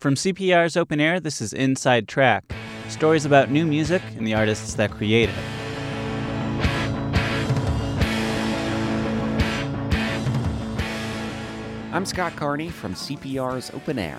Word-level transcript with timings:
From 0.00 0.14
CPR's 0.14 0.76
Open 0.76 1.00
Air, 1.00 1.18
this 1.18 1.40
is 1.40 1.52
Inside 1.52 2.06
Track 2.06 2.54
stories 2.88 3.24
about 3.24 3.50
new 3.50 3.66
music 3.66 4.00
and 4.16 4.24
the 4.24 4.32
artists 4.32 4.74
that 4.74 4.92
create 4.92 5.28
it. 5.28 5.34
I'm 11.92 12.06
Scott 12.06 12.36
Carney 12.36 12.68
from 12.68 12.94
CPR's 12.94 13.72
Open 13.74 13.98
Air. 13.98 14.18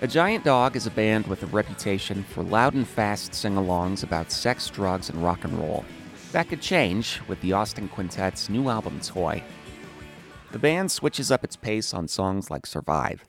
A 0.00 0.08
Giant 0.08 0.44
Dog 0.44 0.74
is 0.74 0.86
a 0.86 0.90
band 0.90 1.26
with 1.26 1.42
a 1.42 1.46
reputation 1.48 2.22
for 2.22 2.42
loud 2.42 2.72
and 2.72 2.88
fast 2.88 3.34
sing 3.34 3.56
alongs 3.56 4.02
about 4.02 4.32
sex, 4.32 4.70
drugs, 4.70 5.10
and 5.10 5.22
rock 5.22 5.44
and 5.44 5.52
roll. 5.58 5.84
That 6.32 6.48
could 6.48 6.62
change 6.62 7.20
with 7.28 7.38
the 7.42 7.52
Austin 7.52 7.90
Quintet's 7.90 8.48
new 8.48 8.70
album, 8.70 9.00
Toy. 9.00 9.44
The 10.52 10.58
band 10.58 10.90
switches 10.90 11.30
up 11.30 11.44
its 11.44 11.56
pace 11.56 11.92
on 11.92 12.08
songs 12.08 12.50
like 12.50 12.64
Survive. 12.64 13.22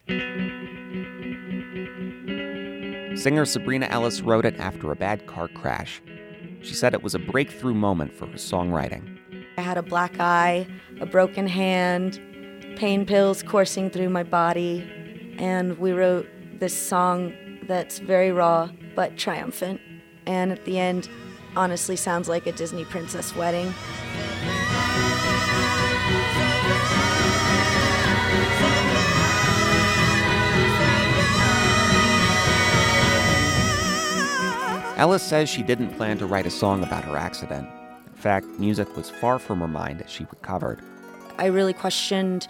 Singer 3.19 3.43
Sabrina 3.43 3.85
Ellis 3.87 4.21
wrote 4.21 4.45
it 4.45 4.57
after 4.59 4.93
a 4.93 4.95
bad 4.95 5.27
car 5.27 5.49
crash. 5.49 6.01
She 6.61 6.73
said 6.73 6.93
it 6.93 7.03
was 7.03 7.15
a 7.15 7.19
breakthrough 7.19 7.73
moment 7.73 8.13
for 8.13 8.27
her 8.27 8.37
songwriting. 8.37 9.17
I 9.57 9.61
had 9.61 9.77
a 9.77 9.81
black 9.81 10.17
eye, 10.21 10.65
a 11.01 11.05
broken 11.05 11.45
hand, 11.45 12.17
pain 12.77 13.05
pills 13.05 13.43
coursing 13.43 13.89
through 13.89 14.09
my 14.09 14.23
body, 14.23 14.89
and 15.37 15.77
we 15.79 15.91
wrote 15.91 16.29
this 16.61 16.73
song 16.73 17.33
that's 17.63 17.99
very 17.99 18.31
raw 18.31 18.69
but 18.95 19.17
triumphant. 19.17 19.81
And 20.25 20.53
at 20.53 20.63
the 20.63 20.79
end, 20.79 21.09
honestly 21.57 21.97
sounds 21.97 22.29
like 22.29 22.47
a 22.47 22.53
Disney 22.53 22.85
princess 22.85 23.35
wedding. 23.35 23.73
Ellis 34.99 35.23
says 35.23 35.47
she 35.47 35.63
didn't 35.63 35.95
plan 35.95 36.17
to 36.17 36.25
write 36.25 36.45
a 36.45 36.51
song 36.51 36.83
about 36.83 37.05
her 37.05 37.15
accident. 37.15 37.69
In 38.05 38.13
fact, 38.15 38.45
music 38.59 38.97
was 38.97 39.09
far 39.09 39.39
from 39.39 39.61
her 39.61 39.67
mind 39.69 40.01
as 40.01 40.11
she 40.11 40.25
recovered. 40.25 40.81
I 41.37 41.45
really 41.45 41.71
questioned 41.71 42.49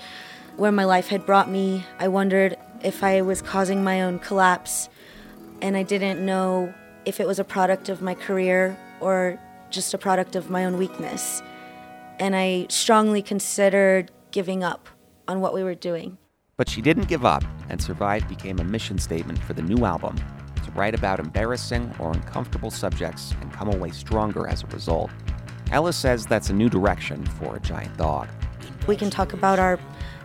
where 0.57 0.71
my 0.71 0.83
life 0.83 1.09
had 1.09 1.27
brought 1.27 1.47
me. 1.47 1.85
I 1.99 2.07
wondered 2.07 2.57
if 2.81 3.03
I 3.03 3.21
was 3.21 3.43
causing 3.43 3.83
my 3.83 4.01
own 4.01 4.17
collapse, 4.17 4.89
and 5.61 5.77
I 5.77 5.83
didn't 5.83 6.25
know 6.25 6.73
if 7.05 7.19
it 7.19 7.27
was 7.27 7.37
a 7.37 7.43
product 7.43 7.87
of 7.87 8.01
my 8.01 8.15
career 8.15 8.75
or 8.99 9.39
just 9.69 9.93
a 9.93 9.99
product 9.99 10.35
of 10.35 10.49
my 10.49 10.65
own 10.65 10.79
weakness. 10.79 11.43
And 12.17 12.35
I 12.35 12.65
strongly 12.69 13.21
considered 13.21 14.09
giving 14.31 14.63
up 14.63 14.89
on 15.27 15.39
what 15.39 15.53
we 15.53 15.61
were 15.61 15.75
doing. 15.75 16.17
But 16.57 16.67
she 16.67 16.81
didn't 16.81 17.09
give 17.09 17.25
up, 17.25 17.43
and 17.69 17.79
Survive 17.79 18.27
became 18.27 18.57
a 18.57 18.63
mission 18.63 18.97
statement 18.97 19.37
for 19.37 19.53
the 19.53 19.61
new 19.61 19.85
album 19.85 20.15
write 20.69 20.95
about 20.95 21.19
embarrassing 21.19 21.93
or 21.99 22.11
uncomfortable 22.11 22.71
subjects 22.71 23.33
and 23.41 23.51
come 23.53 23.67
away 23.67 23.91
stronger 23.91 24.47
as 24.47 24.63
a 24.63 24.67
result. 24.67 25.11
Ellis 25.71 25.97
says 25.97 26.25
that's 26.25 26.49
a 26.49 26.53
new 26.53 26.69
direction 26.69 27.25
for 27.25 27.55
a 27.55 27.59
giant 27.59 27.95
dog. 27.97 28.27
We 28.87 28.95
can 28.95 29.09
talk 29.09 29.33
about 29.33 29.59
our 29.59 29.79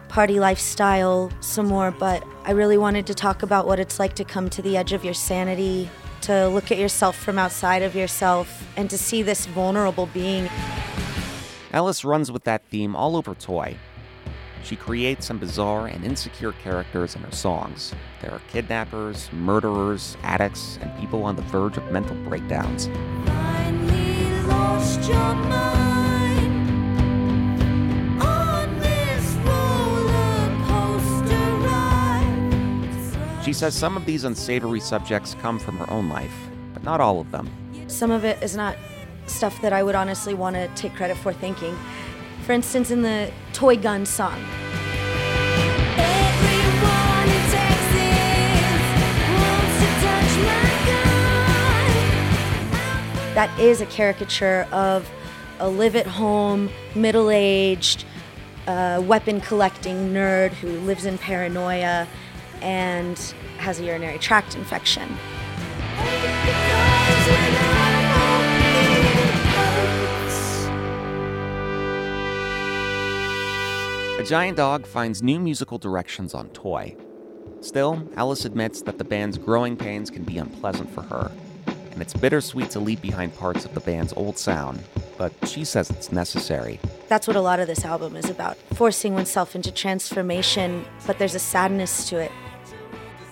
party 0.09 0.39
lifestyle 0.41 1.31
some 1.41 1.67
more, 1.67 1.91
but 1.91 2.25
I 2.45 2.53
really 2.53 2.79
wanted 2.79 3.07
to 3.09 3.15
talk 3.15 3.43
about 3.43 3.67
what 3.67 3.79
it's 3.79 3.99
like 3.99 4.15
to 4.15 4.25
come 4.25 4.49
to 4.51 4.63
the 4.63 4.77
edge 4.77 4.93
of 4.93 5.05
your 5.05 5.15
sanity, 5.15 5.91
to 6.23 6.49
look 6.49 6.71
at 6.71 6.79
yourself 6.79 7.17
from 7.17 7.39
outside 7.39 7.83
of 7.83 7.95
yourself, 7.95 8.67
and 8.77 8.89
to 8.91 8.97
see 8.97 9.23
this 9.23 9.47
vulnerable 9.47 10.07
being. 10.15 10.49
Ellis 11.73 12.05
runs 12.05 12.31
with 12.31 12.45
that 12.45 12.65
theme 12.67 12.95
all 12.95 13.17
over 13.17 13.35
Toy, 13.35 13.77
she 14.65 14.77
creates 14.77 15.27
some 15.27 15.39
bizarre 15.39 15.87
and 15.87 16.05
insecure 16.05 16.53
characters 16.53 17.15
in 17.15 17.23
her 17.23 17.33
songs. 17.33 17.95
There 18.23 18.33
are 18.33 18.41
kidnappers, 18.51 19.31
murderers, 19.33 20.17
addicts, 20.23 20.79
and 20.81 20.99
people 20.99 21.23
on 21.23 21.37
the 21.37 21.43
verge 21.43 21.77
of 21.77 21.91
mental 21.93 22.17
breakdowns. 22.29 22.89
She 33.45 33.53
says 33.53 33.75
some 33.75 33.97
of 33.99 34.07
these 34.07 34.25
unsavory 34.25 34.81
subjects 34.81 35.37
come 35.43 35.59
from 35.59 35.77
her 35.77 35.91
own 35.91 36.09
life, 36.09 36.35
but 36.73 36.83
not 36.83 37.01
all 37.01 37.21
of 37.21 37.31
them. 37.31 37.51
Some 37.89 38.11
of 38.11 38.25
it 38.25 38.43
is 38.43 38.57
not 38.57 38.77
stuff 39.27 39.61
that 39.61 39.73
I 39.73 39.83
would 39.83 39.95
honestly 39.95 40.33
want 40.33 40.57
to 40.57 40.69
take 40.75 40.95
credit 40.95 41.19
for 41.19 41.33
thinking. 41.33 41.77
For 42.45 42.53
instance, 42.53 42.91
in 42.91 43.01
the 43.01 43.33
Toy 43.55 43.79
Gun 43.79 44.05
song. 44.05 44.39
That 53.35 53.51
is 53.59 53.81
a 53.81 53.87
caricature 53.87 54.69
of 54.73 55.11
a 55.59 55.69
live 55.69 55.97
at 55.97 56.07
home, 56.07 56.69
middle 56.95 57.31
aged, 57.31 58.05
uh, 58.67 59.03
weapon 59.03 59.41
collecting 59.41 60.13
nerd 60.13 60.53
who 60.53 60.69
lives 60.81 61.07
in 61.07 61.17
paranoia 61.17 62.07
and 62.61 63.19
has 63.57 63.81
a 63.81 63.85
urinary 63.85 64.19
tract 64.19 64.55
infection. 64.55 65.17
Giant 74.25 74.57
Dog 74.57 74.87
finds 74.87 75.23
new 75.23 75.39
musical 75.39 75.77
directions 75.77 76.33
on 76.33 76.49
Toy. 76.49 76.97
Still, 77.61 78.09
Ellis 78.17 78.47
admits 78.47 78.81
that 78.81 78.97
the 78.97 79.05
band's 79.05 79.37
growing 79.37 79.77
pains 79.77 80.09
can 80.09 80.25
be 80.25 80.39
unpleasant 80.39 80.89
for 80.89 81.03
her, 81.03 81.31
and 81.93 82.01
it's 82.01 82.15
bittersweet 82.15 82.71
to 82.71 82.81
leave 82.81 83.03
behind 83.03 83.37
parts 83.37 83.67
of 83.67 83.75
the 83.75 83.81
band's 83.81 84.15
old 84.15 84.39
sound, 84.39 84.83
but 85.19 85.31
she 85.47 85.63
says 85.63 85.91
it's 85.91 86.11
necessary. 86.11 86.81
That's 87.09 87.27
what 87.27 87.37
a 87.37 87.41
lot 87.43 87.61
of 87.61 87.67
this 87.67 87.85
album 87.85 88.17
is 88.17 88.31
about 88.31 88.57
forcing 88.73 89.13
oneself 89.13 89.55
into 89.55 89.71
transformation, 89.71 90.87
but 91.07 91.19
there's 91.19 91.35
a 91.35 91.39
sadness 91.39 92.09
to 92.09 92.17
it. 92.17 92.33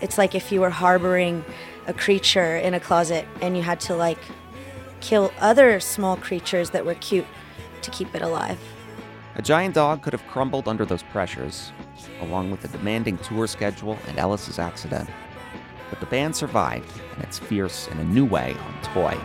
It's 0.03 0.19
like 0.19 0.35
if 0.35 0.53
you 0.53 0.61
were 0.61 0.69
harboring 0.69 1.43
a 1.87 1.95
creature 1.95 2.59
in 2.59 2.75
a 2.75 2.81
closet 2.81 3.27
and 3.41 3.57
you 3.57 3.63
had 3.63 3.81
to, 3.81 3.97
like, 3.97 4.19
kill 5.01 5.33
other 5.41 5.81
small 5.81 6.19
creatures 6.19 6.69
that 6.71 6.85
were 6.85 6.97
cute 6.97 7.27
to 7.81 7.91
keep 7.91 8.15
it 8.15 8.21
alive. 8.21 8.59
A 9.35 9.41
giant 9.41 9.75
dog 9.75 10.03
could 10.03 10.13
have 10.13 10.27
crumbled 10.27 10.69
under 10.69 10.85
those 10.85 11.03
pressures, 11.03 11.73
along 12.21 12.51
with 12.51 12.67
a 12.67 12.69
demanding 12.69 13.17
tour 13.19 13.47
schedule 13.47 13.97
and 14.07 14.19
Ellis's 14.19 14.59
accident. 14.59 15.09
But 15.89 16.01
the 16.01 16.07
band 16.07 16.37
survived, 16.37 17.01
and 17.15 17.25
it's 17.25 17.39
fierce 17.39 17.89
in 17.89 17.99
a 17.99 18.05
new 18.05 18.27
way 18.27 18.55
on 18.55 18.83
Toy. 18.83 19.19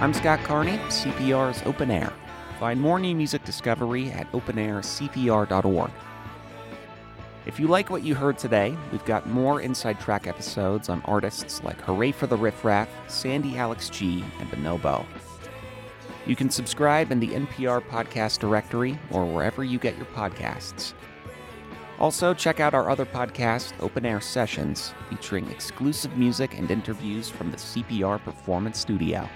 I'm 0.00 0.12
Scott 0.12 0.40
Carney, 0.44 0.76
CPR's 0.88 1.62
Open 1.64 1.90
Air. 1.90 2.12
Find 2.60 2.78
more 2.78 2.98
new 2.98 3.14
music 3.14 3.44
discovery 3.44 4.10
at 4.10 4.30
openaircpr.org. 4.32 5.90
If 7.48 7.58
you 7.58 7.66
like 7.66 7.88
what 7.88 8.02
you 8.02 8.14
heard 8.14 8.36
today, 8.36 8.76
we've 8.92 9.04
got 9.06 9.26
more 9.26 9.62
Inside 9.62 9.98
Track 9.98 10.26
episodes 10.26 10.90
on 10.90 11.00
artists 11.06 11.64
like 11.64 11.80
Hurray 11.80 12.12
for 12.12 12.26
the 12.26 12.36
Riff 12.36 12.62
Raff, 12.62 12.90
Sandy 13.10 13.56
Alex 13.56 13.88
G, 13.88 14.22
and 14.38 14.50
Bonobo. 14.50 15.06
You 16.26 16.36
can 16.36 16.50
subscribe 16.50 17.10
in 17.10 17.20
the 17.20 17.28
NPR 17.28 17.80
podcast 17.80 18.38
directory 18.40 18.98
or 19.10 19.24
wherever 19.24 19.64
you 19.64 19.78
get 19.78 19.96
your 19.96 20.04
podcasts. 20.06 20.92
Also, 21.98 22.34
check 22.34 22.60
out 22.60 22.74
our 22.74 22.90
other 22.90 23.06
podcast, 23.06 23.72
Open 23.80 24.04
Air 24.04 24.20
Sessions, 24.20 24.92
featuring 25.08 25.50
exclusive 25.50 26.18
music 26.18 26.58
and 26.58 26.70
interviews 26.70 27.30
from 27.30 27.50
the 27.50 27.56
CPR 27.56 28.22
Performance 28.22 28.78
Studio. 28.78 29.26